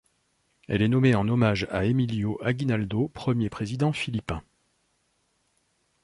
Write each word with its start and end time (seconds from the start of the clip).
Elle 0.67 0.81
est 0.81 0.87
nommée 0.87 1.13
en 1.13 1.27
hommage 1.27 1.67
à 1.69 1.85
Emilio 1.85 2.39
Aguinaldo, 2.43 3.07
premier 3.09 3.51
président 3.51 3.93
philippin. 3.93 4.41